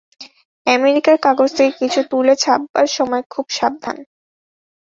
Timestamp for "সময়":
2.97-3.23